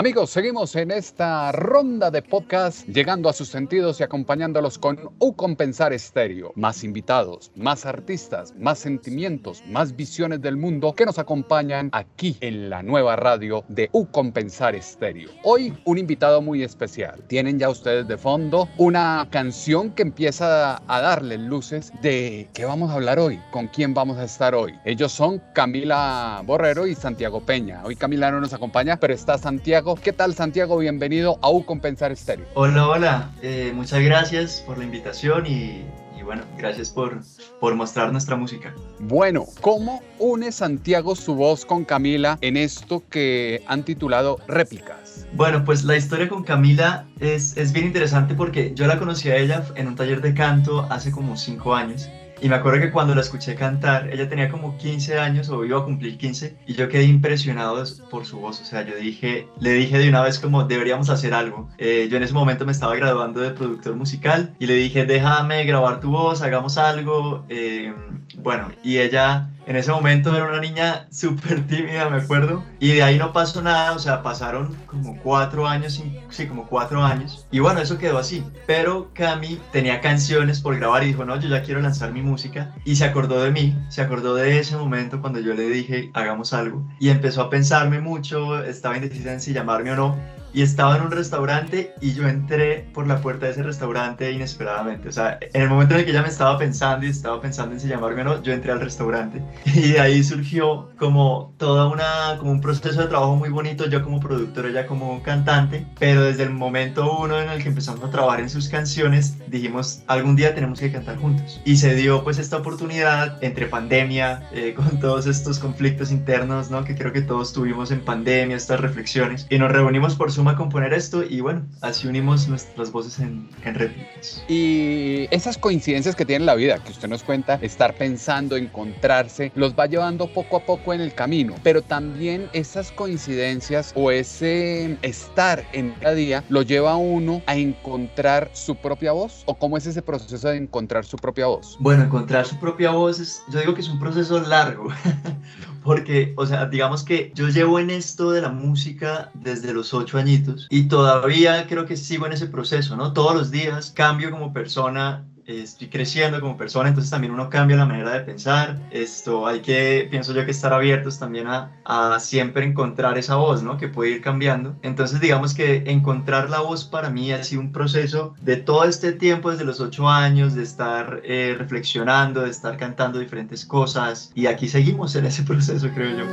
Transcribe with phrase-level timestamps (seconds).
[0.00, 5.34] Amigos, seguimos en esta ronda de podcast, llegando a sus sentidos y acompañándolos con U
[5.34, 6.52] Compensar Estéreo.
[6.54, 12.70] Más invitados, más artistas, más sentimientos, más visiones del mundo que nos acompañan aquí en
[12.70, 15.28] la nueva radio de U Compensar Estéreo.
[15.42, 17.22] Hoy un invitado muy especial.
[17.26, 22.90] Tienen ya ustedes de fondo una canción que empieza a darle luces de qué vamos
[22.90, 24.72] a hablar hoy, con quién vamos a estar hoy.
[24.86, 27.82] Ellos son Camila Borrero y Santiago Peña.
[27.84, 30.78] Hoy Camila no nos acompaña, pero está Santiago ¿Qué tal Santiago?
[30.78, 32.46] Bienvenido a U Compensar Estéreo.
[32.54, 33.30] Hola, hola.
[33.42, 35.84] Eh, muchas gracias por la invitación y,
[36.24, 37.20] bueno, gracias por,
[37.58, 38.74] por mostrar nuestra música.
[39.00, 45.26] Bueno, ¿cómo une Santiago su voz con Camila en esto que han titulado Réplicas?
[45.32, 49.36] Bueno, pues la historia con Camila es, es bien interesante porque yo la conocí a
[49.36, 52.08] ella en un taller de canto hace como cinco años
[52.40, 55.78] y me acuerdo que cuando la escuché cantar, ella tenía como 15 años o iba
[55.78, 58.60] a cumplir 15 y yo quedé impresionado por su voz.
[58.60, 61.68] O sea, yo dije, le dije de una vez como deberíamos hacer algo.
[61.78, 65.64] Eh, yo en ese momento me estaba graduando de productor musical y le dije, déjame
[65.64, 67.44] grabar tu voz, hagamos algo.
[67.48, 67.92] Eh,
[68.38, 72.64] bueno, y ella en ese momento era una niña súper tímida, me acuerdo.
[72.80, 77.04] Y de ahí no pasó nada, o sea, pasaron como cuatro años, sí, como cuatro
[77.04, 77.46] años.
[77.50, 78.44] Y bueno, eso quedó así.
[78.66, 82.74] Pero Cami tenía canciones por grabar y dijo, no, yo ya quiero lanzar mi música.
[82.84, 86.52] Y se acordó de mí, se acordó de ese momento cuando yo le dije, hagamos
[86.52, 86.84] algo.
[86.98, 91.02] Y empezó a pensarme mucho, estaba indecisa en si llamarme o no y estaba en
[91.02, 95.08] un restaurante y yo entré por la puerta de ese restaurante inesperadamente.
[95.08, 97.74] O sea, en el momento en el que ella me estaba pensando y estaba pensando
[97.74, 99.42] en si llamarme o no, yo entré al restaurante.
[99.80, 104.02] Y de ahí surgió como toda una, como un proceso de trabajo muy bonito, yo
[104.02, 108.10] como productor, ella como cantante, pero desde el momento uno en el que empezamos a
[108.10, 111.60] trabajar en sus canciones, dijimos, algún día tenemos que cantar juntos.
[111.64, 116.84] Y se dio pues esta oportunidad entre pandemia, eh, con todos estos conflictos internos, ¿no?
[116.84, 120.56] Que creo que todos tuvimos en pandemia, estas reflexiones, y nos reunimos por su a
[120.56, 124.42] componer esto y bueno, así unimos nuestras voces en, en réplicas.
[124.48, 129.74] Y esas coincidencias que tiene la vida, que usted nos cuenta, estar pensando, encontrarse, los
[129.74, 135.64] va llevando poco a poco en el camino, pero también esas coincidencias o ese estar
[135.72, 139.86] en cada día lo lleva a uno a encontrar su propia voz o cómo es
[139.86, 141.76] ese proceso de encontrar su propia voz.
[141.80, 144.88] Bueno, encontrar su propia voz es, yo digo que es un proceso largo,
[145.82, 150.18] porque, o sea, digamos que yo llevo en esto de la música desde los ocho
[150.18, 153.12] añitos y todavía creo que sigo en ese proceso, ¿no?
[153.12, 155.24] Todos los días cambio como persona
[155.58, 158.78] estoy creciendo como persona, entonces también uno cambia la manera de pensar.
[158.90, 163.62] Esto hay que, pienso yo, que estar abiertos también a, a, siempre encontrar esa voz,
[163.62, 163.76] ¿no?
[163.76, 164.76] Que puede ir cambiando.
[164.82, 169.12] Entonces, digamos que encontrar la voz para mí ha sido un proceso de todo este
[169.12, 174.30] tiempo, desde los ocho años, de estar eh, reflexionando, de estar cantando diferentes cosas.
[174.34, 176.24] Y aquí seguimos en ese proceso, creo yo.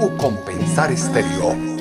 [0.00, 1.73] O Compensar Estéreo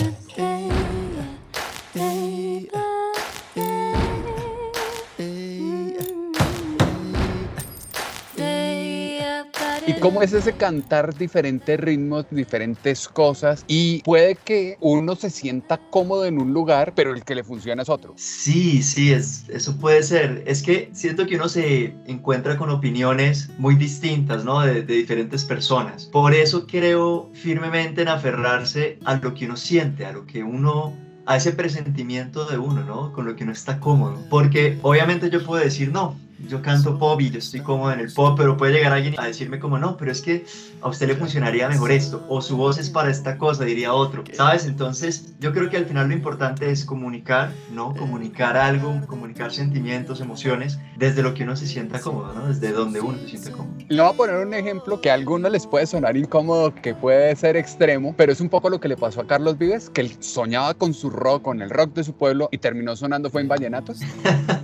[10.04, 13.64] ¿Cómo es ese cantar diferentes ritmos, diferentes cosas?
[13.70, 17.84] Y puede que uno se sienta cómodo en un lugar, pero el que le funciona
[17.84, 18.14] es otro.
[18.18, 20.44] Sí, sí, es, eso puede ser.
[20.46, 24.60] Es que siento que uno se encuentra con opiniones muy distintas, ¿no?
[24.60, 26.04] De, de diferentes personas.
[26.08, 30.94] Por eso creo firmemente en aferrarse a lo que uno siente, a lo que uno
[31.26, 33.14] a ese presentimiento de uno, ¿no?
[33.14, 34.20] Con lo que uno está cómodo.
[34.30, 36.18] Porque obviamente yo puedo decir, no,
[36.48, 39.26] yo canto pop y yo estoy cómodo en el pop, pero puede llegar alguien a
[39.26, 40.46] decirme como, no, pero es que
[40.82, 44.24] a usted le funcionaría mejor esto, o su voz es para esta cosa, diría otro,
[44.34, 44.66] ¿sabes?
[44.66, 47.94] Entonces, yo creo que al final lo importante es comunicar, ¿no?
[47.96, 52.48] Comunicar algo, comunicar sentimientos, emociones, desde lo que uno se sienta cómodo, ¿no?
[52.48, 53.74] Desde donde uno se siente cómodo.
[53.88, 57.36] Le voy a poner un ejemplo que a algunos les puede sonar incómodo, que puede
[57.36, 60.12] ser extremo, pero es un poco lo que le pasó a Carlos Vives, que él
[60.20, 63.48] soñaba con su rock, con el rock de su pueblo, y terminó sonando fue en
[63.48, 64.00] vallenatos.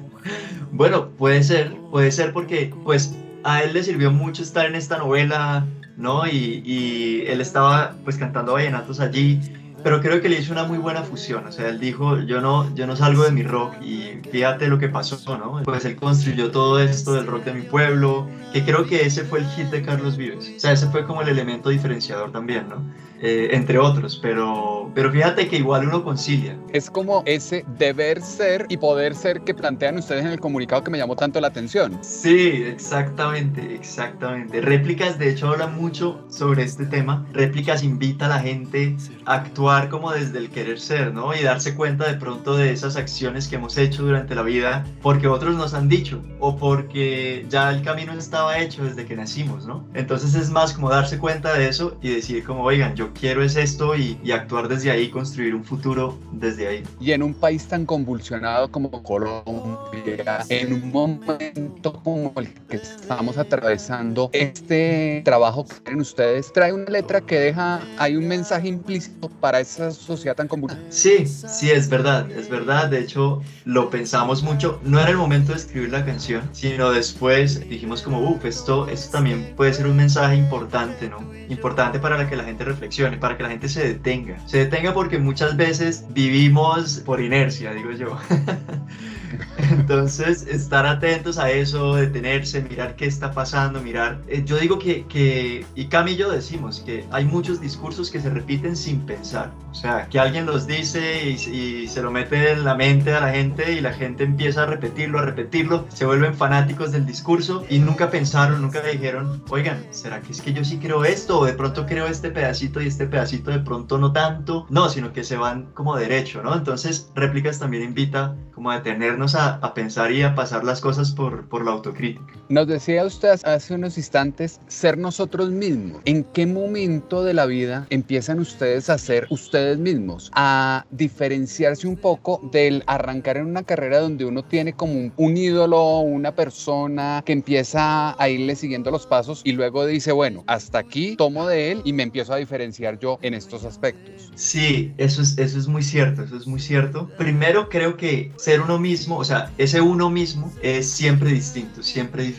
[0.79, 4.97] Bueno, puede ser, puede ser porque pues a él le sirvió mucho estar en esta
[4.97, 5.67] novela,
[5.97, 6.25] ¿no?
[6.25, 9.41] Y, y él estaba pues cantando vallenatos allí
[9.83, 11.45] pero creo que le hizo una muy buena fusión.
[11.47, 14.77] O sea, él dijo, yo no, yo no salgo de mi rock y fíjate lo
[14.77, 15.61] que pasó, ¿no?
[15.63, 19.39] Pues él construyó todo esto del rock de mi pueblo, que creo que ese fue
[19.39, 20.51] el hit de Carlos Vives.
[20.55, 22.83] O sea, ese fue como el elemento diferenciador también, ¿no?
[23.21, 26.57] Eh, entre otros, pero, pero fíjate que igual uno concilia.
[26.71, 30.91] Es como ese deber ser y poder ser que plantean ustedes en el comunicado que
[30.91, 31.97] me llamó tanto la atención.
[32.01, 34.61] Sí, exactamente, exactamente.
[34.61, 37.27] Réplicas, de hecho, habla mucho sobre este tema.
[37.33, 38.95] Réplicas invita a la gente
[39.25, 41.35] a actuar como desde el querer ser, ¿no?
[41.35, 45.27] Y darse cuenta de pronto de esas acciones que hemos hecho durante la vida porque
[45.27, 49.85] otros nos han dicho o porque ya el camino estaba hecho desde que nacimos, ¿no?
[49.93, 53.55] Entonces es más como darse cuenta de eso y decir como, oigan, yo quiero es
[53.55, 56.83] esto y, actuar desde ahí, construir un futuro desde ahí.
[56.99, 63.37] Y en un país tan convulsionado como Colombia, en un momento como el que estamos
[63.37, 69.29] atravesando, este trabajo que tienen ustedes trae una letra que deja, hay un mensaje implícito
[69.39, 70.91] para esa sociedad tan convulsionada.
[70.91, 72.89] Sí, sí, es verdad, es verdad.
[72.89, 74.79] De hecho, lo pensamos mucho.
[74.83, 79.11] No era el momento de escribir la canción, sino después dijimos como, uff, esto, esto
[79.11, 81.19] también puede ser un mensaje importante, ¿no?
[81.49, 84.37] Importante para que la gente reflexione para que la gente se detenga.
[84.45, 88.17] Se detenga porque muchas veces vivimos por inercia, digo yo.
[89.71, 94.21] Entonces, estar atentos a eso, detenerse, mirar qué está pasando, mirar.
[94.27, 98.19] Eh, yo digo que, que, y Cami y yo decimos que hay muchos discursos que
[98.19, 99.51] se repiten sin pensar.
[99.71, 103.31] O sea, que alguien los dice y, se lo mete en la mente a la
[103.31, 107.79] gente y la gente empieza a repetirlo, a repetirlo, se vuelven fanáticos del discurso y
[107.79, 111.39] nunca pensaron, nunca dijeron, oigan, ¿será que es que yo sí creo esto?
[111.39, 114.65] O de pronto creo este pedacito y este pedacito de pronto no tanto.
[114.69, 116.55] No, sino que se van como derecho, ¿no?
[116.55, 121.65] Entonces, réplicas también invita como a detener a, pensar y a pasar las cosas por
[121.65, 122.33] la autocrítica.
[122.49, 126.01] Nos decía usted hace unos instantes ser nosotros mismos.
[126.05, 130.31] ¿En qué momento de la vida empiezan ustedes a ser ustedes mismos?
[130.33, 135.99] A diferenciarse un poco del arrancar en una carrera donde uno tiene como un, ídolo,
[135.99, 141.15] una persona que empieza a irle siguiendo los pasos y luego dice, bueno, hasta aquí
[141.17, 144.31] tomo de él y me empiezo a diferenciar yo en estos aspectos.
[144.33, 147.11] Sí, eso es, eso es muy cierto, eso es muy cierto.
[147.15, 152.23] Primero creo que ser uno mismo o sea, ese uno mismo es siempre distinto, siempre
[152.23, 152.38] diferente.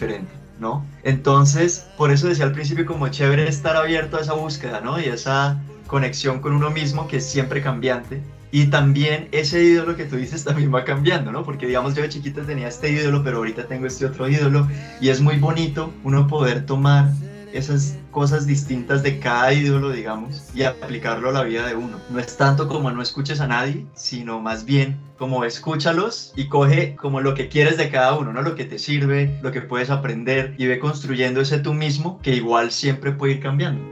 [0.58, 0.84] ¿No?
[1.02, 5.00] Entonces, por eso decía al principio como chévere estar abierto a esa búsqueda, ¿no?
[5.00, 8.22] Y esa conexión con uno mismo que es siempre cambiante.
[8.52, 11.44] Y también ese ídolo que tú dices también va cambiando, ¿no?
[11.44, 14.68] Porque digamos yo de chiquita tenía este ídolo, pero ahorita tengo este otro ídolo
[15.00, 17.08] y es muy bonito uno poder tomar
[17.52, 21.98] esas cosas distintas de cada ídolo, digamos, y aplicarlo a la vida de uno.
[22.10, 26.96] No es tanto como no escuches a nadie, sino más bien como escúchalos y coge
[26.96, 28.42] como lo que quieres de cada uno, ¿no?
[28.42, 32.34] Lo que te sirve, lo que puedes aprender y ve construyendo ese tú mismo que
[32.34, 33.84] igual siempre puede ir cambiando.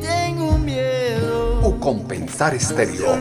[0.00, 1.60] tengo miedo.
[1.62, 3.16] O compensar estéreo.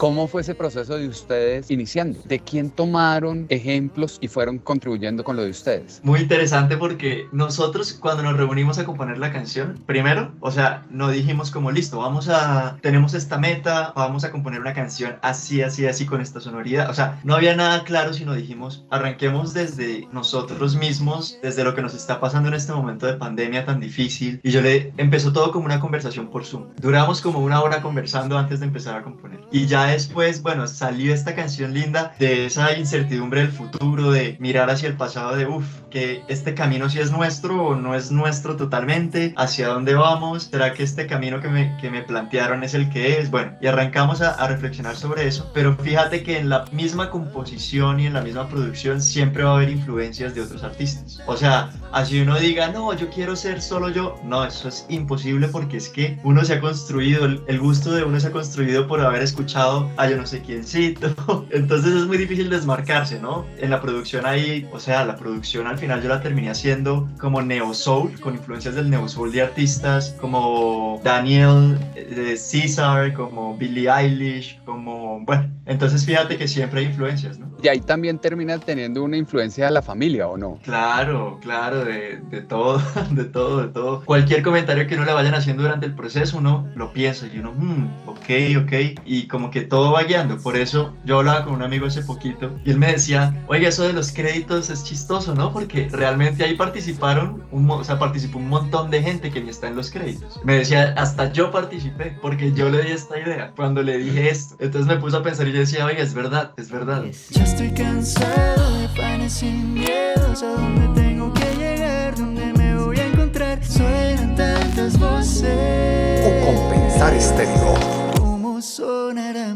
[0.00, 2.18] ¿Cómo fue ese proceso de ustedes iniciando?
[2.24, 6.00] ¿De quién tomaron ejemplos y fueron contribuyendo con lo de ustedes?
[6.02, 11.10] Muy interesante porque nosotros cuando nos reunimos a componer la canción, primero, o sea, no
[11.10, 15.86] dijimos como listo, vamos a, tenemos esta meta, vamos a componer una canción así, así,
[15.86, 16.88] así con esta sonoridad.
[16.88, 21.82] O sea, no había nada claro, sino dijimos, arranquemos desde nosotros mismos, desde lo que
[21.82, 24.40] nos está pasando en este momento de pandemia tan difícil.
[24.42, 26.68] Y yo le empezó todo como una conversación por Zoom.
[26.80, 29.40] Duramos como una hora conversando antes de empezar a componer.
[29.52, 34.70] Y ya después, bueno, salió esta canción linda de esa incertidumbre del futuro, de mirar
[34.70, 38.56] hacia el pasado, de uff, que este camino sí es nuestro o no es nuestro
[38.56, 42.90] totalmente, hacia dónde vamos, será que este camino que me, que me plantearon es el
[42.90, 46.64] que es, bueno, y arrancamos a, a reflexionar sobre eso, pero fíjate que en la
[46.72, 51.20] misma composición y en la misma producción siempre va a haber influencias de otros artistas.
[51.26, 55.48] O sea, así uno diga, no, yo quiero ser solo yo, no, eso es imposible
[55.48, 59.00] porque es que uno se ha construido, el gusto de uno se ha construido por
[59.00, 61.46] haber escuchado a yo no sé quiéncito.
[61.50, 63.46] Entonces es muy difícil desmarcarse, ¿no?
[63.58, 67.42] En la producción ahí, o sea, la producción al final yo la terminé haciendo como
[67.42, 73.90] neo soul, con influencias del neo soul de artistas como Daniel de Caesar, como Billie
[73.90, 77.50] Eilish, como, bueno, entonces fíjate que siempre hay influencias, ¿no?
[77.62, 80.58] Y ahí también termina teniendo una influencia de la familia, ¿o no?
[80.62, 84.04] Claro, claro, de, de todo, de todo, de todo.
[84.04, 87.52] Cualquier comentario que no le vayan haciendo durante el proceso, uno lo piensa y uno,
[87.52, 90.36] hmm, ok, ok, y como que todo va guiando.
[90.36, 93.84] Por eso yo hablaba con un amigo hace poquito y él me decía, oiga, eso
[93.84, 95.52] de los créditos es chistoso, ¿no?
[95.52, 99.68] Porque realmente ahí participaron, un, o sea, participó un montón de gente que ni está
[99.68, 100.40] en los créditos.
[100.44, 104.56] Me decía, hasta yo participé porque yo le di esta idea cuando le dije esto.
[104.58, 107.04] Entonces me puse a pensar y yo decía, oiga, es verdad, es verdad.
[107.30, 112.98] Ya estoy cansado de planes sin miedos a dónde tengo que llegar, dónde me voy
[112.98, 113.64] a encontrar.
[113.64, 116.26] Suenan tantas voces.
[116.26, 117.99] O compensar estéreo.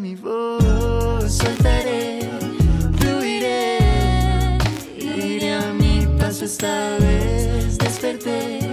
[0.04, 1.32] ¿Cómo sonará mi voz?
[1.32, 2.28] Soltaré,
[2.98, 4.58] fluiré,
[4.98, 7.78] iré a mi paso esta vez.
[7.78, 8.63] Desperté,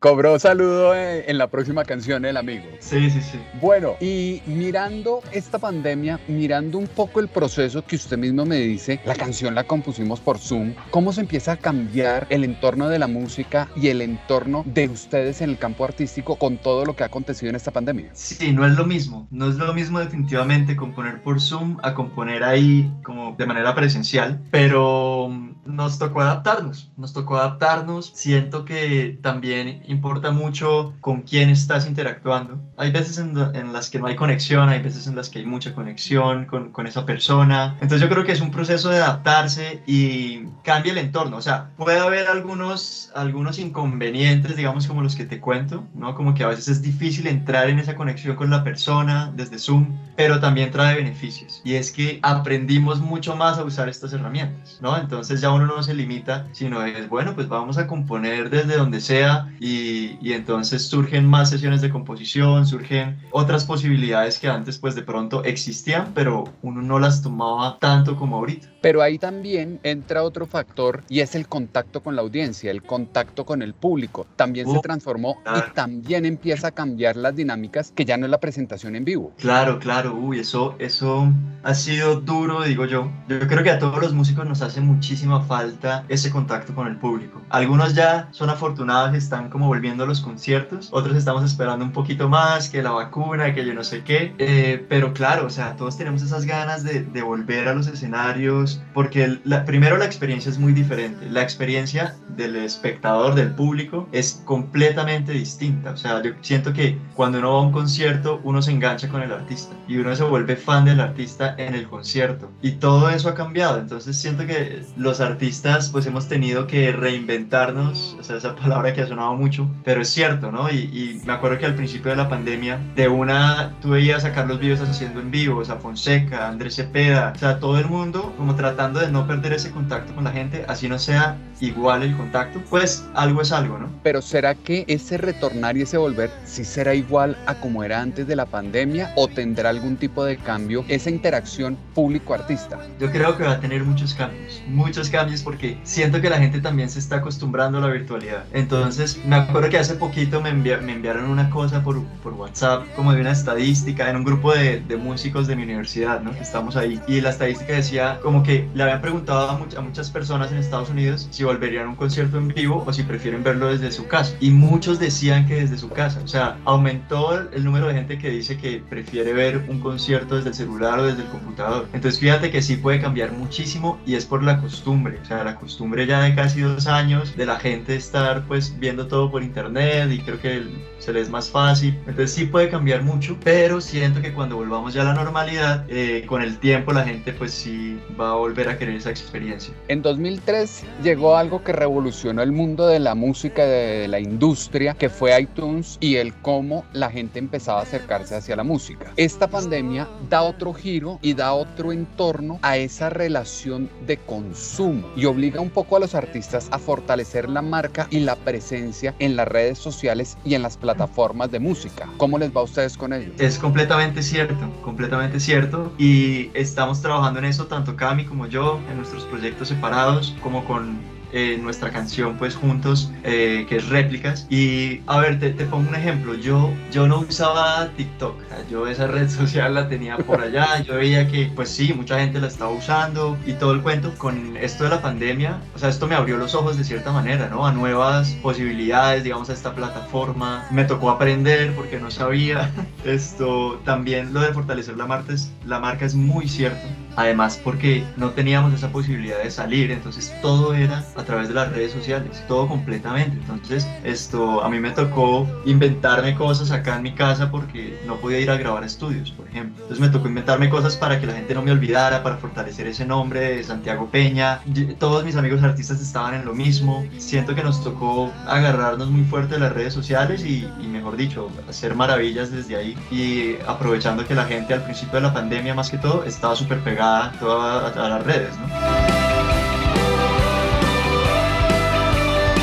[0.00, 2.64] Cobró saludo en, en la próxima canción el amigo.
[2.78, 3.38] Sí, sí, sí.
[3.60, 9.02] Bueno, y mirando esta pandemia, mirando un poco el proceso que usted mismo me dice,
[9.04, 13.08] la canción la compusimos por Zoom, ¿cómo se empieza a cambiar el entorno de la
[13.08, 17.06] música y el entorno de ustedes en el campo artístico con todo lo que ha
[17.08, 18.08] acontecido en esta pandemia?
[18.14, 19.28] Sí, no es lo mismo.
[19.30, 24.40] No es lo mismo definitivamente componer por Zoom a componer ahí como de manera presencial,
[24.50, 26.90] pero mm, nos tocó adaptarnos.
[26.96, 28.12] Nos tocó adaptarnos.
[28.14, 32.58] Siento que también importa mucho con quién estás interactuando.
[32.76, 35.46] Hay veces en, en las que no hay conexión, hay veces en las que hay
[35.46, 37.76] mucha conexión con, con esa persona.
[37.80, 41.36] Entonces yo creo que es un proceso de adaptarse y cambia el entorno.
[41.36, 46.14] O sea, puede haber algunos, algunos inconvenientes, digamos, como los que te cuento, ¿no?
[46.14, 49.96] Como que a veces es difícil entrar en esa conexión con la persona desde Zoom,
[50.16, 51.60] pero también trae beneficios.
[51.64, 54.96] Y es que aprendimos mucho más a usar estas herramientas, ¿no?
[54.96, 59.00] Entonces ya uno no se limita, sino es, bueno, pues vamos a componer desde donde
[59.00, 59.79] sea y,
[60.20, 65.44] y entonces surgen más sesiones de composición, surgen otras posibilidades que antes pues de pronto
[65.44, 68.68] existían, pero uno no las tomaba tanto como ahorita.
[68.80, 73.44] Pero ahí también entra otro factor y es el contacto con la audiencia, el contacto
[73.44, 74.26] con el público.
[74.36, 75.68] También se Uh, transformó claro.
[75.68, 79.34] y también empieza a cambiar las dinámicas que ya no es la presentación en vivo.
[79.36, 81.32] Claro, claro, uy, eso, eso
[81.62, 83.10] ha sido duro, digo yo.
[83.26, 86.98] Yo creo que a todos los músicos nos hace muchísima falta ese contacto con el
[86.98, 87.46] público.
[87.48, 92.28] Algunos ya son afortunados, están como volviendo a los conciertos, otros estamos esperando un poquito
[92.28, 95.96] más, que la vacuna, que yo no sé qué, Eh, pero claro, o sea, todos
[95.96, 100.58] tenemos esas ganas de, de volver a los escenarios, porque la- primero la experiencia es
[100.58, 101.28] muy diferente.
[101.30, 105.90] La experiencia del espectador, del público, es completamente distinta.
[105.92, 109.22] O sea, yo siento que cuando uno va a un concierto, uno se engancha con
[109.22, 112.50] el artista y uno se vuelve fan del artista en el concierto.
[112.62, 113.78] Y todo eso ha cambiado.
[113.78, 119.02] Entonces siento que los artistas pues hemos tenido que reinventarnos, o sea, esa palabra que
[119.02, 120.70] ha sonado mucho, pero es cierto, ¿no?
[120.70, 124.32] Y, y me acuerdo que al principio de la pandemia, de una, tú veías a
[124.32, 128.54] Carlos Vives haciendo en vivo, a Fonseca, Andrés Cepeda, o sea, todo el mundo como
[128.60, 132.60] tratando de no perder ese contacto con la gente, así no sea igual el contacto,
[132.70, 133.88] pues algo es algo, ¿no?
[134.02, 138.26] Pero ¿será que ese retornar y ese volver sí será igual a como era antes
[138.26, 142.78] de la pandemia o tendrá algún tipo de cambio esa interacción público-artista?
[142.98, 146.60] Yo creo que va a tener muchos cambios, muchos cambios porque siento que la gente
[146.60, 148.44] también se está acostumbrando a la virtualidad.
[148.52, 152.84] Entonces, me acuerdo que hace poquito me, envia- me enviaron una cosa por, por WhatsApp,
[152.96, 156.30] como de una estadística en un grupo de, de músicos de mi universidad, ¿no?
[156.32, 157.00] Estamos ahí.
[157.06, 160.58] Y la estadística decía como que le habían preguntado a, much- a muchas personas en
[160.58, 164.06] Estados Unidos si volverían a un concierto en vivo o si prefieren verlo desde su
[164.06, 164.36] casa.
[164.40, 166.20] Y muchos decían que desde su casa.
[166.24, 170.48] O sea, aumentó el, número de gente que dice que prefiere ver un concierto desde
[170.50, 171.86] el celular o desde el computador.
[171.92, 175.18] Entonces fíjate que sí puede cambiar muchísimo y es por la costumbre.
[175.22, 179.06] O sea, la costumbre ya de casi dos años de la gente estar pues viendo
[179.06, 180.64] todo por internet y creo que
[180.98, 181.94] se les es más fácil.
[182.06, 186.24] Entonces sí puede cambiar mucho, pero siento que cuando volvamos ya a la normalidad, eh,
[186.26, 189.72] con el tiempo la gente pues sí va a volver a querer esa experiencia.
[189.88, 195.08] En 2003 llegó algo que revolucionó el mundo de la música, de la industria, que
[195.08, 199.12] fue iTunes y el cómo la gente empezaba a acercarse hacia la música.
[199.16, 205.24] Esta pandemia da otro giro y da otro entorno a esa relación de consumo y
[205.26, 209.48] obliga un poco a los artistas a fortalecer la marca y la presencia en las
[209.48, 212.08] redes sociales y en las plataformas de música.
[212.16, 213.32] ¿Cómo les va a ustedes con ello?
[213.38, 215.92] Es completamente cierto, completamente cierto.
[215.98, 220.98] Y estamos trabajando en eso, tanto Cami como yo, en nuestros proyectos separados, como con
[221.32, 224.46] eh, nuestra canción pues juntos, eh, que es réplicas.
[224.50, 228.36] Y a ver, te, pongo un ejemplo, yo, yo no usaba TikTok,
[228.68, 232.40] yo esa red social la tenía por allá, yo veía que pues sí, mucha gente
[232.40, 236.08] la estaba usando y todo el cuento con esto de la pandemia, o sea, esto
[236.08, 237.64] me abrió los ojos de cierta manera, ¿no?
[237.64, 240.66] A nuevas posibilidades, digamos, a esta plataforma.
[240.72, 242.70] Me tocó aprender porque no sabía.
[243.04, 246.86] Esto también lo de fortalecer la marca es, la marca es muy cierto.
[247.20, 251.70] Además porque no teníamos esa posibilidad de salir, entonces todo era a través de las
[251.70, 253.36] redes sociales, todo completamente.
[253.36, 258.40] Entonces esto a mí me tocó inventarme cosas acá en mi casa porque no podía
[258.40, 259.82] ir a grabar estudios, por ejemplo.
[259.82, 263.04] Entonces me tocó inventarme cosas para que la gente no me olvidara, para fortalecer ese
[263.04, 264.62] nombre de Santiago Peña.
[264.98, 267.04] Todos mis amigos artistas estaban en lo mismo.
[267.18, 271.50] Siento que nos tocó agarrarnos muy fuerte de las redes sociales y, y mejor dicho,
[271.68, 275.90] hacer maravillas desde ahí y aprovechando que la gente al principio de la pandemia más
[275.90, 278.66] que todo estaba súper pegada a todas las redes, ¿no?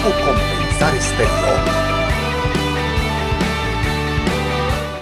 [0.08, 1.97] O compensar estéreo.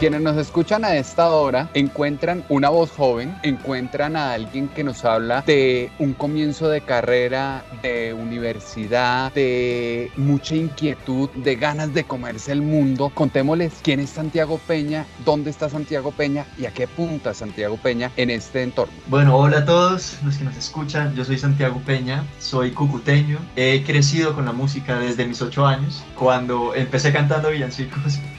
[0.05, 5.03] Quienes nos escuchan a esta hora encuentran una voz joven, encuentran a alguien que nos
[5.03, 12.51] habla de un comienzo de carrera, de universidad, de mucha inquietud, de ganas de comerse
[12.51, 13.11] el mundo.
[13.15, 18.11] Contémosles quién es Santiago Peña, dónde está Santiago Peña y a qué punta Santiago Peña
[18.15, 18.93] en este entorno.
[19.07, 21.15] Bueno, hola a todos los que nos escuchan.
[21.15, 23.39] Yo soy Santiago Peña, soy cucuteño.
[23.55, 28.19] He crecido con la música desde mis ocho años, cuando empecé cantando villancicos.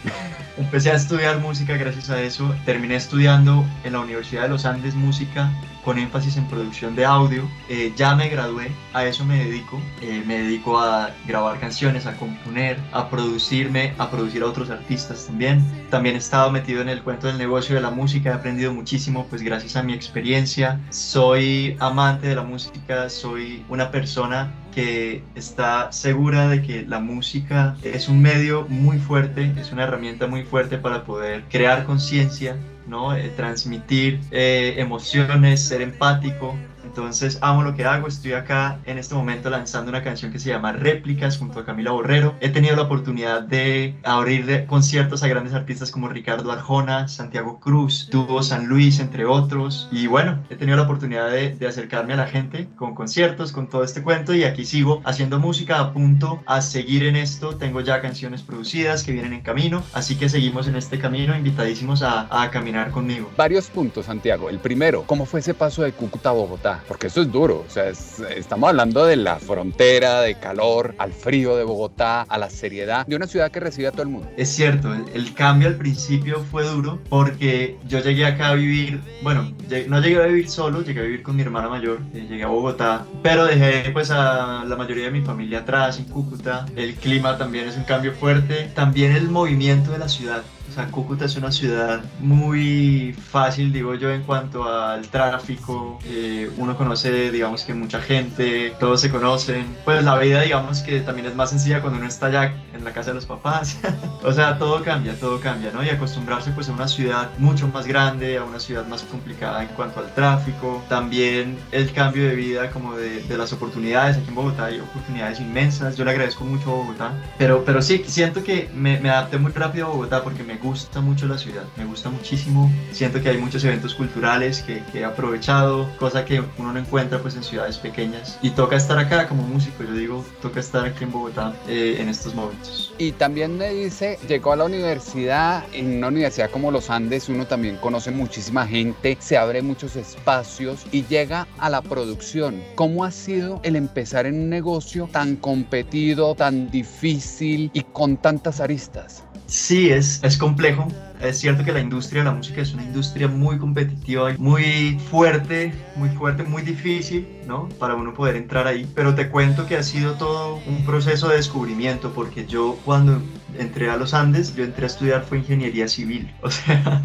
[0.58, 2.54] Empecé a estudiar música gracias a eso.
[2.64, 5.50] Terminé estudiando en la Universidad de los Andes música
[5.84, 7.48] con énfasis en producción de audio.
[7.68, 9.80] Eh, ya me gradué, a eso me dedico.
[10.02, 15.26] Eh, me dedico a grabar canciones, a componer, a producirme, a producir a otros artistas
[15.26, 15.64] también.
[15.90, 19.26] También he estado metido en el cuento del negocio de la música, he aprendido muchísimo
[19.30, 20.80] pues gracias a mi experiencia.
[20.90, 27.78] Soy amante de la música, soy una persona que está segura de que la música
[27.82, 33.16] es un medio muy fuerte, es una herramienta muy fuerte para poder crear conciencia, ¿no?
[33.16, 36.54] Eh, transmitir eh, emociones, ser empático,
[36.96, 40.48] entonces amo lo que hago, estoy acá en este momento lanzando una canción que se
[40.48, 42.34] llama Réplicas junto a Camila Borrero.
[42.40, 48.08] He tenido la oportunidad de abrir conciertos a grandes artistas como Ricardo Arjona, Santiago Cruz,
[48.10, 49.90] Dúo San Luis, entre otros.
[49.92, 53.68] Y bueno, he tenido la oportunidad de, de acercarme a la gente con conciertos, con
[53.68, 57.56] todo este cuento y aquí sigo haciendo música a punto a seguir en esto.
[57.56, 62.02] Tengo ya canciones producidas que vienen en camino, así que seguimos en este camino, invitadísimos
[62.02, 63.30] a, a caminar conmigo.
[63.36, 64.48] Varios puntos, Santiago.
[64.48, 66.82] El primero, ¿cómo fue ese paso de Cúcuta a Bogotá?
[66.88, 71.56] Porque eso es duro, o sea, estamos hablando de la frontera, de calor, al frío
[71.56, 74.28] de Bogotá, a la seriedad de una ciudad que recibe a todo el mundo.
[74.36, 79.52] Es cierto, el, cambio al principio fue duro porque yo llegué acá a vivir, bueno,
[79.88, 82.48] no llegué a vivir solo, llegué a vivir con mi hermana mayor, eh, llegué a
[82.48, 87.36] Bogotá, pero dejé pues a la mayoría de mi familia atrás en Cúcuta, el clima
[87.36, 90.42] también es un cambio fuerte, también el movimiento de la ciudad,
[90.84, 95.98] Cúcuta es una ciudad muy fácil, digo yo, en cuanto al tráfico.
[96.04, 99.66] Eh, uno conoce, digamos que mucha gente, todos se conocen.
[99.84, 102.92] Pues la vida, digamos que también es más sencilla cuando uno está ya en la
[102.92, 103.78] casa de los papás.
[104.22, 105.82] o sea, todo cambia, todo cambia, ¿no?
[105.82, 109.68] Y acostumbrarse pues a una ciudad mucho más grande, a una ciudad más complicada en
[109.68, 110.82] cuanto al tráfico.
[110.88, 114.16] También el cambio de vida, como de, de las oportunidades.
[114.16, 115.96] Aquí en Bogotá hay oportunidades inmensas.
[115.96, 117.12] Yo le agradezco mucho a Bogotá.
[117.38, 121.00] Pero, pero sí, siento que me, me adapté muy rápido a Bogotá porque me gusta
[121.00, 122.70] mucho la ciudad, me gusta muchísimo.
[122.92, 127.20] Siento que hay muchos eventos culturales que, que, he aprovechado, cosa que uno no encuentra
[127.20, 128.38] pues en ciudades pequeñas.
[128.42, 132.08] Y toca estar acá como músico, yo digo, toca estar aquí en Bogotá eh, en
[132.08, 132.92] estos momentos.
[132.98, 137.46] Y también me dice, llegó a la universidad, en una universidad como los Andes, uno
[137.46, 142.62] también conoce muchísima gente, se abre muchos espacios y llega a la producción.
[142.74, 148.60] ¿Cómo ha sido el empezar en un negocio tan competido, tan difícil y con tantas
[148.60, 149.25] aristas?
[149.46, 150.88] Sí, es, es complejo.
[151.20, 155.72] Es cierto que la industria de la música es una industria muy competitiva, muy fuerte,
[155.94, 157.68] muy fuerte, muy difícil, ¿no?
[157.78, 158.86] Para uno poder entrar ahí.
[158.94, 163.22] Pero te cuento que ha sido todo un proceso de descubrimiento, porque yo cuando
[163.58, 166.30] entré a los Andes, yo entré a estudiar fue ingeniería civil.
[166.42, 167.02] O sea,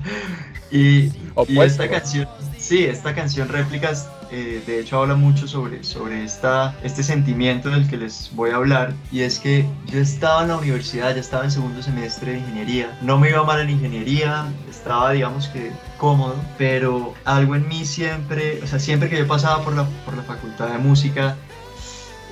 [0.72, 1.12] y,
[1.48, 2.28] y esta canción,
[2.58, 7.90] sí, esta canción Réplicas eh, de hecho habla mucho sobre, sobre esta, este sentimiento del
[7.90, 11.44] que les voy a hablar y es que yo estaba en la universidad, ya estaba
[11.44, 16.36] en segundo semestre de ingeniería, no me iba mal en ingeniería, estaba digamos que cómodo,
[16.58, 20.24] pero algo en mí siempre, o sea, siempre que yo pasaba por la, por la
[20.24, 21.36] facultad de música,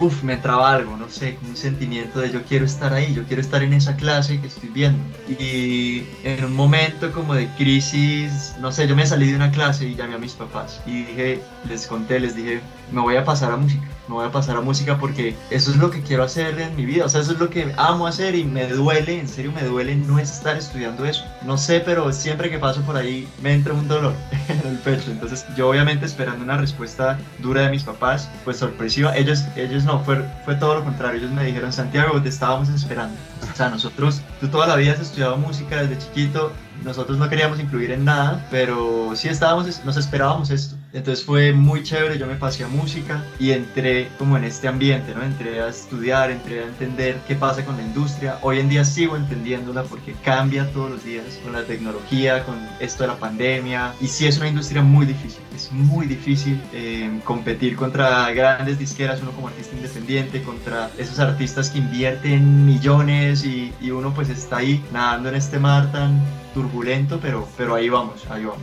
[0.01, 3.41] Uf, me entraba algo, no sé, un sentimiento de yo quiero estar ahí, yo quiero
[3.41, 5.03] estar en esa clase que estoy viendo.
[5.27, 9.85] Y en un momento como de crisis, no sé, yo me salí de una clase
[9.89, 13.51] y llamé a mis papás y dije, les conté, les dije, me voy a pasar
[13.51, 16.59] a música me voy a pasar a música porque eso es lo que quiero hacer
[16.59, 19.27] en mi vida, o sea, eso es lo que amo hacer y me duele, en
[19.27, 21.23] serio me duele no estar estudiando eso.
[21.43, 24.13] No sé, pero siempre que paso por ahí me entra un dolor
[24.49, 25.11] en el pecho.
[25.11, 29.15] Entonces yo obviamente esperando una respuesta dura de mis papás, pues sorpresiva.
[29.15, 31.19] Ellos, ellos no, fue, fue todo lo contrario.
[31.19, 33.15] Ellos me dijeron, Santiago, te estábamos esperando.
[33.53, 36.51] O sea, nosotros, tú toda la vida has estudiado música desde chiquito,
[36.83, 40.78] nosotros no queríamos incluir en nada, pero sí estábamos, nos esperábamos esto.
[40.91, 45.13] Entonces fue muy chévere, yo me pasé a música y entré como en este ambiente,
[45.13, 45.23] ¿no?
[45.23, 48.39] Entré a estudiar, entré a entender qué pasa con la industria.
[48.41, 53.03] Hoy en día sigo entendiéndola porque cambia todos los días con la tecnología, con esto
[53.03, 53.93] de la pandemia.
[54.01, 59.21] Y sí es una industria muy difícil, es muy difícil eh, competir contra grandes disqueras,
[59.21, 64.57] uno como artista independiente, contra esos artistas que invierten millones y, y uno pues está
[64.57, 66.19] ahí nadando en este mar tan
[66.59, 68.61] turbulento, pero, pero ahí vamos, ahí vamos.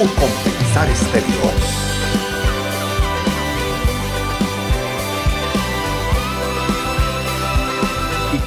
[0.00, 1.67] Un compensar estéreo.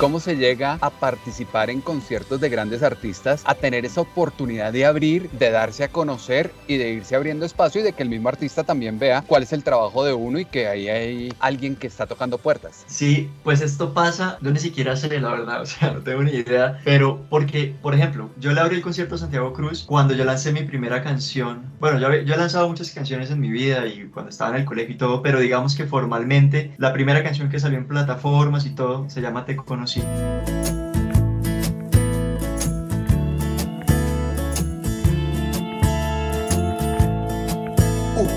[0.01, 4.87] Cómo se llega a participar en conciertos de grandes artistas, a tener esa oportunidad de
[4.87, 8.27] abrir, de darse a conocer y de irse abriendo espacio y de que el mismo
[8.27, 11.85] artista también vea cuál es el trabajo de uno y que ahí hay alguien que
[11.85, 12.83] está tocando puertas.
[12.87, 16.31] Sí, pues esto pasa, yo ni siquiera sé la verdad, o sea, no tengo ni
[16.31, 20.25] idea, pero porque, por ejemplo, yo le abrí el concierto a Santiago Cruz cuando yo
[20.25, 21.61] lancé mi primera canción.
[21.79, 24.65] Bueno, yo, yo he lanzado muchas canciones en mi vida y cuando estaba en el
[24.65, 28.71] colegio y todo, pero digamos que formalmente la primera canción que salió en plataformas y
[28.71, 30.05] todo se llama Te Conocí un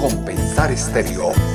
[0.00, 1.53] compensar estéreo.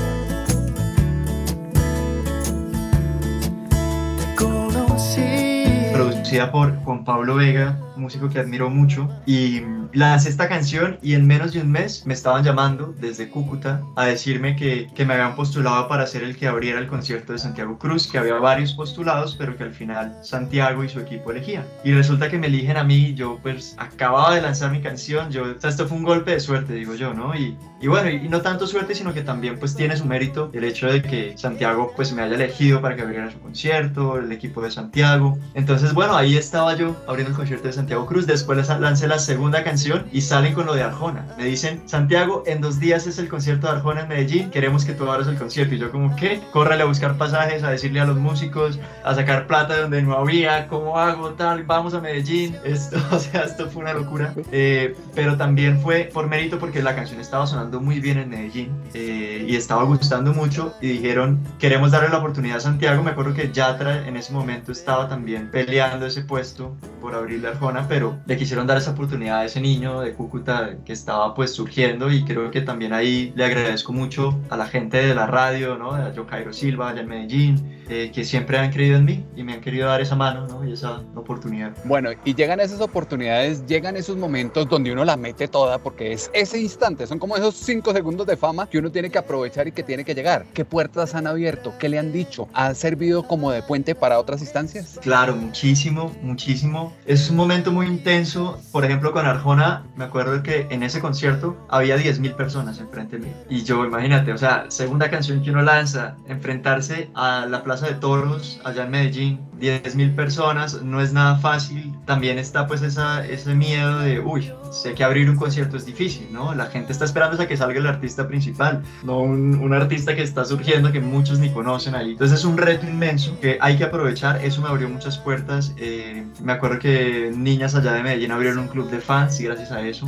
[6.30, 9.62] Producida por Juan Pablo Vega, músico que admiro mucho, y
[9.94, 14.06] lancé esta canción y en menos de un mes me estaban llamando desde Cúcuta a
[14.06, 17.78] decirme que, que me habían postulado para ser el que abriera el concierto de Santiago
[17.78, 21.65] Cruz, que había varios postulados, pero que al final Santiago y su equipo elegían.
[21.84, 25.44] Y resulta que me eligen a mí, yo pues acababa de lanzar mi canción, yo,
[25.44, 27.36] o sea, esto fue un golpe de suerte, digo yo, ¿no?
[27.36, 30.63] Y, y bueno, y, no tanto suerte, sino que también pues tiene su mérito el
[30.63, 34.62] hecho de que Santiago pues me haya elegido para que abriera su concierto, el equipo
[34.62, 35.38] de Santiago.
[35.54, 39.63] Entonces, bueno, ahí estaba yo abriendo el concierto de Santiago Cruz, después lancé la segunda
[39.63, 41.25] canción y salen con lo de Arjona.
[41.38, 44.93] Me dicen, Santiago, en dos días es el concierto de Arjona en Medellín, queremos que
[44.93, 45.75] tú abras el concierto.
[45.75, 46.41] Y yo como, ¿qué?
[46.51, 50.13] Córrele a buscar pasajes, a decirle a los músicos, a sacar plata de donde no
[50.13, 51.29] había, ¿cómo hago?
[51.32, 52.55] Tal, vamos a Medellín.
[52.63, 54.34] Esto, o sea, esto fue una locura.
[54.51, 58.71] Eh, pero también fue por mérito porque la canción estaba sonando muy bien en Medellín
[58.93, 63.03] eh, y estaba gustando mucho y dijeron, queremos darle la oportunidad a Santiago.
[63.03, 67.52] Me acuerdo que Yatra en ese momento estaba también peleando ese puesto por abrirle a
[67.52, 71.54] Arjona, pero le quisieron dar esa oportunidad a ese niño de Cúcuta que estaba pues
[71.54, 75.78] surgiendo y creo que también ahí le agradezco mucho a la gente de la radio,
[75.78, 75.93] ¿no?
[75.93, 79.43] A Yo Cairo Silva allá en Medellín, eh, que siempre han creído en mí y
[79.43, 80.63] me han querido dar esa mano ¿no?
[80.63, 81.74] y esa oportunidad.
[81.86, 86.30] Bueno, y llegan esas oportunidades, llegan esos momentos donde uno la mete toda porque es
[86.34, 89.72] ese instante, son como esos cinco segundos de fama que uno tiene que aprovechar y
[89.72, 90.45] que tiene que llegar.
[90.54, 91.74] ¿Qué puertas han abierto?
[91.80, 92.48] ¿Qué le han dicho?
[92.54, 95.00] ¿Ha servido como de puente para otras instancias?
[95.02, 96.93] Claro, muchísimo, muchísimo.
[97.05, 101.57] Es un momento muy intenso, por ejemplo con Arjona me acuerdo que en ese concierto
[101.69, 103.33] había 10.000 personas enfrente de mí.
[103.49, 107.95] Y yo, imagínate, o sea, segunda canción que uno lanza, enfrentarse a la Plaza de
[107.95, 111.93] Toros allá en Medellín, 10.000 personas, no es nada fácil.
[112.06, 116.28] También está pues esa, ese miedo de, uy, sé que abrir un concierto es difícil,
[116.32, 116.54] ¿no?
[116.56, 120.24] La gente está esperando a que salga el artista principal, no un, un artista que
[120.24, 122.12] está surgiendo que muchos ni conocen ahí.
[122.12, 124.43] Entonces es un reto inmenso que hay que aprovechar.
[124.43, 125.74] Eso me abrió muchas puertas.
[125.78, 129.72] Eh, me acuerdo que niñas allá de Medellín abrieron un club de fans y gracias
[129.72, 130.08] a eso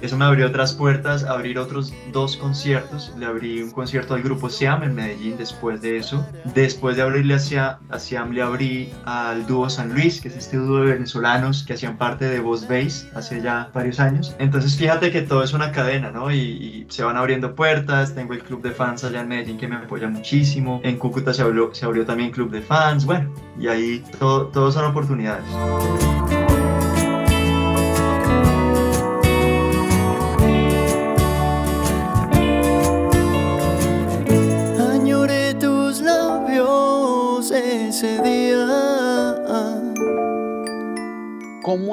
[0.00, 3.12] eso me abrió otras puertas, abrir otros dos conciertos.
[3.18, 6.26] Le abrí un concierto al grupo Siam en Medellín después de eso.
[6.54, 10.80] Después de abrirle a Siam, le abrí al dúo San Luis, que es este dúo
[10.80, 14.34] de venezolanos que hacían parte de Voz Base hace ya varios años.
[14.38, 16.32] Entonces fíjate que todo es una cadena, ¿no?
[16.32, 18.14] Y, se van abriendo puertas.
[18.14, 20.80] Tengo el club de fans allá en Medellín que me apoya muchísimo.
[20.82, 23.04] En Cúcuta se abrió, se abrió también club de fans.
[23.04, 25.44] Bueno, y ahí todo son oportunidades.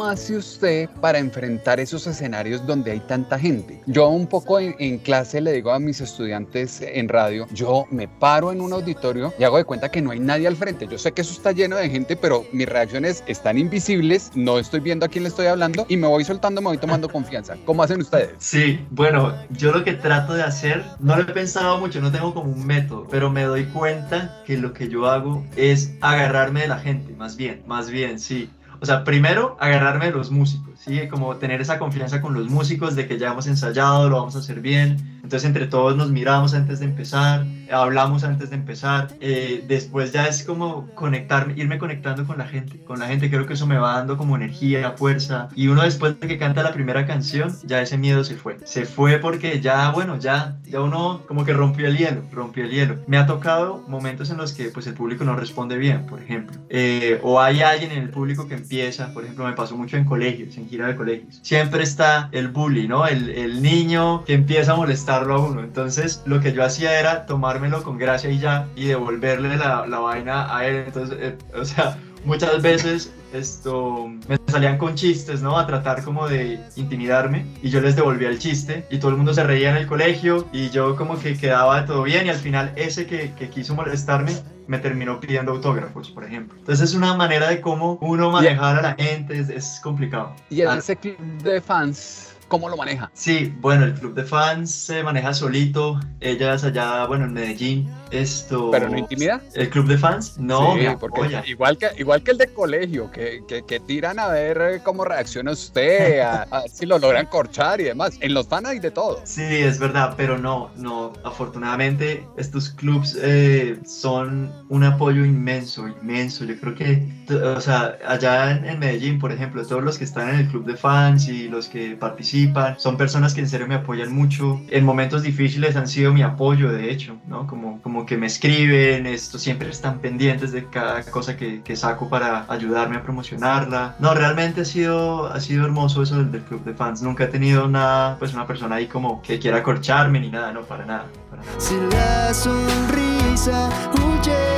[0.08, 3.82] ¿Cómo hace usted para enfrentar esos escenarios donde hay tanta gente?
[3.88, 8.08] Yo un poco en, en clase le digo a mis estudiantes en radio, yo me
[8.08, 10.88] paro en un auditorio y hago de cuenta que no hay nadie al frente.
[10.88, 14.80] Yo sé que eso está lleno de gente, pero mis reacciones están invisibles, no estoy
[14.80, 17.58] viendo a quién le estoy hablando y me voy soltando, me voy tomando confianza.
[17.65, 18.30] ¿Cómo hacen ustedes?
[18.38, 22.34] Sí, bueno, yo lo que trato de hacer, no lo he pensado mucho, no tengo
[22.34, 26.70] como un método, pero me doy cuenta que lo que yo hago es agarrarme de
[26.70, 28.50] la gente, más bien, más bien, sí.
[28.80, 31.08] O sea, primero agarrarme de los músicos, ¿sí?
[31.08, 34.40] Como tener esa confianza con los músicos de que ya hemos ensayado, lo vamos a
[34.40, 35.18] hacer bien.
[35.24, 39.10] Entonces entre todos nos miramos antes de empezar, hablamos antes de empezar.
[39.20, 42.80] Eh, después ya es como conectar, irme conectando con la gente.
[42.86, 45.50] Con la gente creo que eso me va dando como energía, fuerza.
[45.56, 48.58] Y uno después de que canta la primera canción, ya ese miedo se fue.
[48.63, 52.71] Se fue porque ya, bueno, ya, ya uno como que rompió el hielo, rompió el
[52.71, 52.97] hielo.
[53.08, 56.58] Me ha tocado momentos en los que pues el público no responde bien, por ejemplo.
[56.69, 60.06] Eh, o hay alguien en el público que empieza, por ejemplo, me pasó mucho en
[60.06, 61.39] colegios, en gira de colegios.
[61.43, 63.08] Siempre está el bully, ¿no?
[63.08, 65.62] El, el niño que empieza a molestarlo a uno.
[65.62, 69.99] Entonces lo que yo hacía era tomármelo con gracia y ya y devolverle la, la
[69.99, 70.84] vaina a él.
[70.88, 75.57] Entonces, eh, o sea, muchas veces esto me salían con chistes, ¿no?
[75.57, 79.33] A tratar como de intimidarme y yo les devolvía el chiste y todo el mundo
[79.33, 82.71] se reía en el colegio y yo como que quedaba todo bien y al final
[82.75, 84.31] ese que, que quiso molestarme
[84.67, 86.57] me terminó pidiendo autógrafos, por ejemplo.
[86.60, 90.33] Entonces es una manera de cómo uno manejar a la gente, es, es complicado.
[90.49, 93.12] Y en Ah, ese club de fans, ¿cómo lo maneja?
[93.13, 95.99] Sí, bueno, el club de fans se maneja solito.
[96.19, 98.71] Ellas allá, bueno, en Medellín, esto...
[98.71, 99.41] ¿Pero no intimida?
[99.53, 100.38] ¿El club de fans?
[100.38, 104.27] No, Sí, porque igual que, igual que el de colegio, que, que, que tiran a
[104.29, 108.17] ver eh, cómo reacciona usted, a, a ver si lo logran corchar y demás.
[108.21, 109.21] En los fans hay de todo.
[109.23, 116.45] Sí, es verdad, pero no, no, afortunadamente estos clubs eh, son un apoyo inmenso, inmenso.
[116.45, 120.36] Yo creo que, o sea, allá en Medellín, por ejemplo, todos los que están en
[120.41, 122.37] el club de fans y los que participan
[122.78, 124.60] son personas que en serio me apoyan mucho.
[124.69, 127.47] En momentos difíciles han sido mi apoyo, de hecho, ¿no?
[127.47, 132.10] Como, como que me escriben, esto siempre están pendientes de cada cosa que, que saco
[132.10, 133.95] para ayudarme a promocionarla.
[134.00, 137.02] No, realmente ha sido, ha sido hermoso eso del, del club de fans.
[137.02, 140.62] Nunca he tenido nada, pues una persona ahí como que quiera corcharme ni nada, no,
[140.62, 141.06] para nada.
[141.30, 141.60] Para nada.
[141.60, 144.57] Si la sonrisa huye,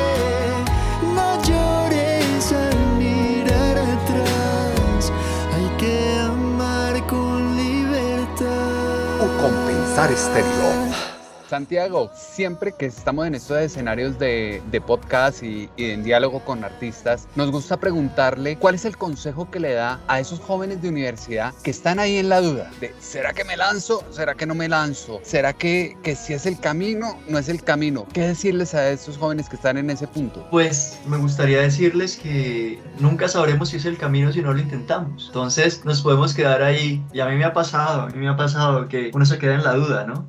[9.99, 10.88] compensar estéreo.
[11.49, 17.27] Santiago, siempre que estamos en estos escenarios de, de podcast y, en diálogo con artistas,
[17.35, 21.55] nos gusta preguntarle cuál es el consejo que le da a esos jóvenes de universidad
[21.63, 24.03] que están ahí en la duda ¿será que me lanzo?
[24.11, 25.19] ¿Será que no me lanzo?
[25.23, 27.17] ¿Será que, que si es el camino?
[27.27, 28.05] ¿No es el camino?
[28.13, 30.45] ¿Qué decirles a estos jóvenes que están en ese punto?
[30.51, 35.25] Pues me gustaría decirles que nunca sabremos si es el camino si no lo intentamos.
[35.27, 37.03] Entonces nos podemos quedar ahí.
[37.11, 39.55] Y a mí me ha pasado, a mí me ha pasado que uno se queda
[39.55, 40.27] en la duda, ¿no?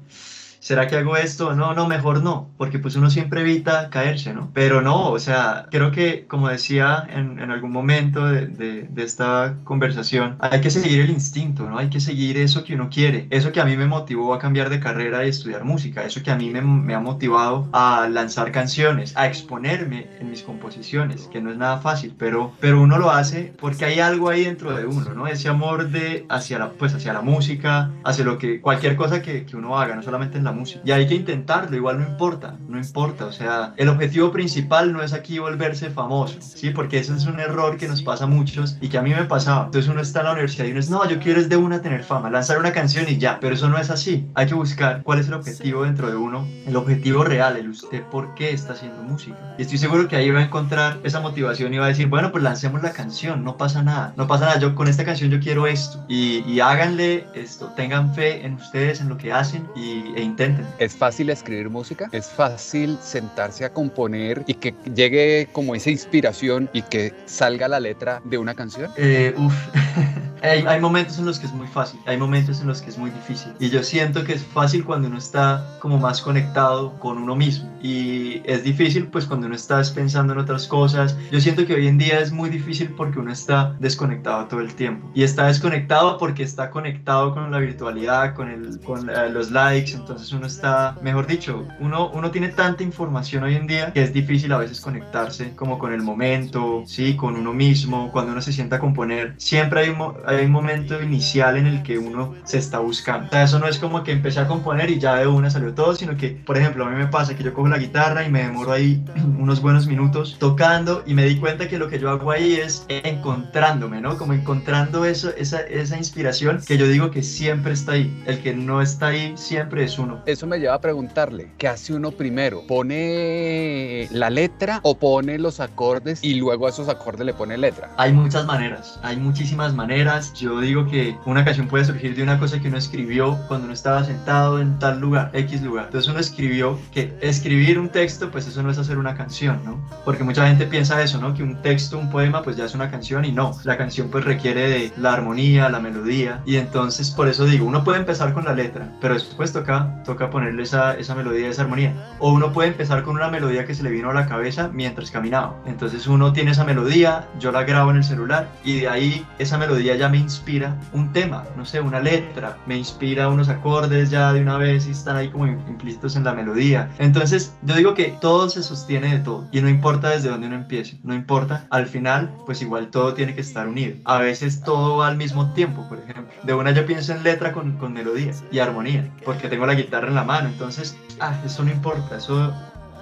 [0.71, 1.57] ¿Será que hago esto?
[1.57, 4.53] No, no, mejor no, porque pues uno siempre evita caerse, ¿no?
[4.55, 9.03] Pero no, o sea, creo que como decía en, en algún momento de, de, de
[9.03, 11.77] esta conversación, hay que seguir el instinto, ¿no?
[11.77, 14.71] Hay que seguir eso que uno quiere, eso que a mí me motivó a cambiar
[14.71, 18.53] de carrera y estudiar música, eso que a mí me, me ha motivado a lanzar
[18.53, 23.11] canciones, a exponerme en mis composiciones, que no es nada fácil, pero, pero uno lo
[23.11, 25.27] hace porque hay algo ahí dentro de uno, ¿no?
[25.27, 29.45] Ese amor de hacia la, pues hacia la música, hacia lo que, cualquier cosa que,
[29.45, 30.60] que uno haga, no solamente en la música.
[30.85, 33.27] Y hay que intentarlo, igual no importa, no importa.
[33.27, 36.71] O sea, el objetivo principal no es aquí volverse famoso, ¿sí?
[36.71, 39.25] Porque ese es un error que nos pasa a muchos y que a mí me
[39.25, 39.67] pasaba.
[39.67, 41.81] Entonces uno está en la universidad y uno es, no, yo quiero es de una
[41.83, 43.39] tener fama, lanzar una canción y ya.
[43.41, 44.27] Pero eso no es así.
[44.35, 48.03] Hay que buscar cuál es el objetivo dentro de uno, el objetivo real, el usted
[48.05, 49.37] por qué está haciendo música.
[49.59, 52.31] Y estoy seguro que ahí va a encontrar esa motivación y va a decir, bueno,
[52.33, 54.59] pues lancemos la canción, no pasa nada, no pasa nada.
[54.59, 56.05] Yo con esta canción yo quiero esto.
[56.09, 60.50] Y, y háganle esto, tengan fe en ustedes, en lo que hacen y, e intenten.
[60.79, 62.09] ¿Es fácil escribir música?
[62.13, 67.81] ¿Es fácil sentarse a componer y que llegue como esa inspiración y que salga la
[67.81, 68.91] letra de una canción?
[68.97, 69.55] Eh, uf.
[70.43, 72.99] hay, hay momentos en los que es muy fácil, hay momentos en los que es
[72.99, 73.53] muy difícil.
[73.59, 77.71] Y yo siento que es fácil cuando uno está como más conectado con uno mismo.
[77.83, 81.17] Y es difícil pues cuando uno está pensando en otras cosas.
[81.31, 84.75] Yo siento que hoy en día es muy difícil porque uno está desconectado todo el
[84.75, 85.11] tiempo.
[85.15, 89.93] Y está desconectado porque está conectado con la virtualidad, con, el, con eh, los likes.
[89.93, 94.13] Entonces uno está, mejor dicho, uno, uno tiene tanta información hoy en día que es
[94.13, 98.53] difícil a veces conectarse como con el momento, sí, con uno mismo, cuando uno se
[98.53, 99.35] sienta a componer.
[99.39, 99.99] Siempre hay, un
[100.39, 103.27] hay un momento inicial en el que uno se está buscando.
[103.27, 105.75] O sea, eso no es como que empecé a componer y ya de una salió
[105.75, 108.31] todo, sino que, por ejemplo, a mí me pasa que yo cojo la guitarra y
[108.31, 109.03] me demoro ahí
[109.39, 112.85] unos buenos minutos tocando y me di cuenta que lo que yo hago ahí es
[112.89, 114.17] encontrándome, ¿no?
[114.17, 118.23] Como encontrando eso, esa, esa inspiración que yo digo que siempre está ahí.
[118.27, 120.23] El que no está ahí siempre es uno.
[120.27, 122.63] Eso me lleva a preguntarle, ¿qué hace uno primero?
[122.67, 127.91] ¿Pone la letra o pone los acordes y luego a esos acordes le pone letra?
[127.97, 130.20] Hay muchas maneras, hay muchísimas maneras.
[130.35, 133.75] Yo digo que una canción puede surgir de una cosa que uno escribió cuando uno
[133.75, 135.87] estaba sentado en tal lugar, X lugar.
[135.87, 139.81] Entonces uno escribió que escribir un texto, pues eso no es hacer una canción, ¿no?
[140.05, 141.35] Porque mucha gente piensa eso, ¿no?
[141.35, 143.57] Que un texto, un poema, pues ya es una canción y no.
[143.65, 146.43] La canción pues requiere de la armonía, la melodía.
[146.45, 150.31] Y entonces por eso digo, uno puede empezar con la letra, pero después toca, toca
[150.31, 151.95] ponerle esa, esa melodía, esa armonía.
[152.19, 155.11] O uno puede empezar con una melodía que se le vino a la cabeza mientras
[155.11, 155.57] caminaba.
[155.67, 159.59] Entonces uno tiene esa melodía, yo la grabo en el celular y de ahí esa
[159.59, 164.33] melodía ya me inspira un tema, no sé, una letra, me inspira unos acordes ya
[164.33, 166.91] de una vez y están ahí como implícitos en la melodía.
[166.99, 170.57] Entonces yo digo que todo se sostiene de todo y no importa desde dónde uno
[170.57, 173.97] empiece, no importa, al final pues igual todo tiene que estar unido.
[174.05, 176.35] A veces todo va al mismo tiempo, por ejemplo.
[176.43, 180.09] De una yo pienso en letra con, con melodía y armonía, porque tengo la guitarra
[180.09, 182.53] en la mano, entonces, ah, eso no importa, eso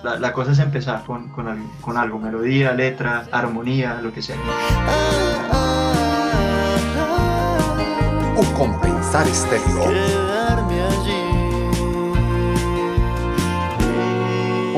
[0.02, 4.36] la, la, cosa es empezar con, con, con, algo, melodía, letra, armonía, lo que sea.
[8.38, 10.67] Un compensar estéreo.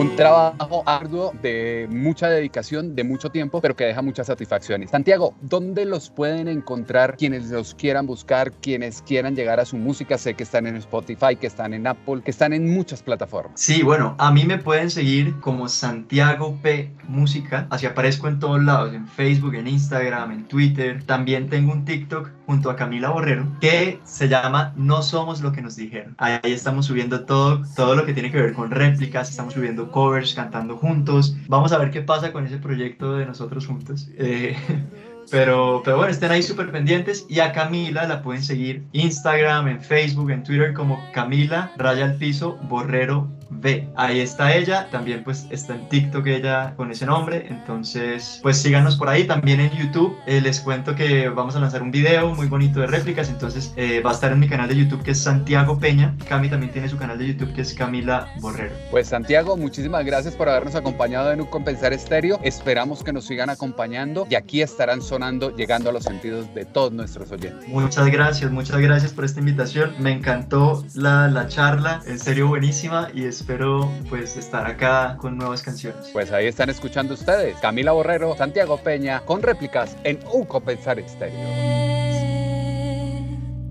[0.00, 4.88] Un trabajo arduo de mucha dedicación, de mucho tiempo, pero que deja muchas satisfacciones.
[4.88, 10.16] Santiago, ¿dónde los pueden encontrar quienes los quieran buscar, quienes quieran llegar a su música?
[10.16, 13.60] Sé que están en Spotify, que están en Apple, que están en muchas plataformas.
[13.60, 18.62] Sí, bueno, a mí me pueden seguir como Santiago P Música, así aparezco en todos
[18.62, 21.02] lados, en Facebook, en Instagram, en Twitter.
[21.04, 25.60] También tengo un TikTok junto a Camila Borrero que se llama No Somos lo que
[25.60, 26.14] nos dijeron.
[26.18, 30.35] Ahí estamos subiendo todo, todo lo que tiene que ver con réplicas, estamos subiendo covers,
[30.35, 31.37] cantando juntos.
[31.48, 34.09] Vamos a ver qué pasa con ese proyecto de nosotros juntos.
[34.16, 34.57] Eh,
[35.31, 39.81] pero, pero bueno, estén ahí súper pendientes y a Camila la pueden seguir Instagram, en
[39.81, 43.88] Facebook, en Twitter como Camila Raya al Piso Borrero B.
[43.96, 48.96] Ahí está ella, también pues está en TikTok ella con ese nombre, entonces pues síganos
[48.96, 52.46] por ahí, también en YouTube eh, les cuento que vamos a lanzar un video muy
[52.46, 55.18] bonito de réplicas, entonces eh, va a estar en mi canal de YouTube que es
[55.18, 58.74] Santiago Peña, Cami también tiene su canal de YouTube que es Camila Borrero.
[58.90, 63.50] Pues Santiago, muchísimas gracias por habernos acompañado en un Compensar Estéreo, esperamos que nos sigan
[63.50, 67.68] acompañando y aquí estarán sonando, llegando a los sentidos de todos nuestros oyentes.
[67.68, 73.08] Muchas gracias, muchas gracias por esta invitación, me encantó la, la charla, en serio buenísima
[73.12, 76.11] y es espero pues estar acá con nuevas canciones.
[76.12, 81.48] Pues ahí están escuchando ustedes, Camila Borrero, Santiago Peña, con réplicas en Un Compensar Estéreo.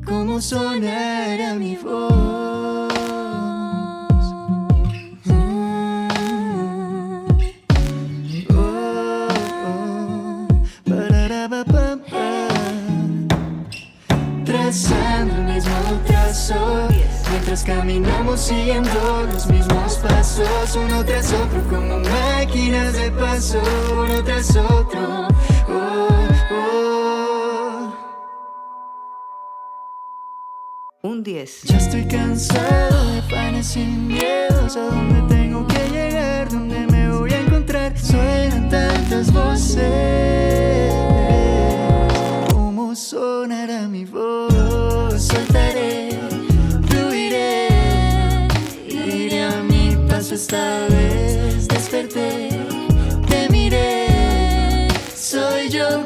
[0.03, 2.93] ¿Cómo sonará mi voz?
[14.45, 17.08] Trazando el mismo trazo
[17.49, 23.59] Mientras caminamos siguiendo los mismos pasos Uno tras otro como máquinas de paso
[23.91, 25.27] Uno tras otro
[25.67, 26.09] oh,
[26.51, 27.91] oh.
[31.01, 36.85] Un 10 Ya estoy cansado de planes sin miedos A dónde tengo que llegar, dónde
[36.85, 40.93] me voy a encontrar Suenan tantas voces
[42.53, 44.48] ¿Cómo sonará mi voz?
[50.39, 52.47] Esta vez desperté,
[53.27, 56.05] te miré, soy yo